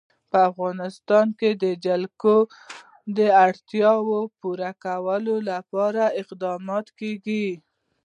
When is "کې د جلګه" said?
1.39-2.37